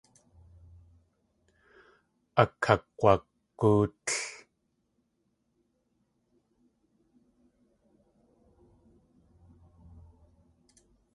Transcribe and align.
Akakg̲wag̲óotl. 2.41 4.09